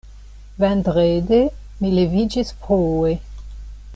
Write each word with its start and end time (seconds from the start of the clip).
Vendrede 0.63 1.41
mi 1.83 1.93
leviĝis 1.99 2.53
frue. 2.65 3.15